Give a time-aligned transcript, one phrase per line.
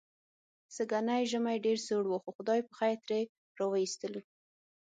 [0.75, 3.21] سږنی ژمی ډېر سوړ و، خو خدای پخېر ترې
[3.57, 4.21] را و ایستلو.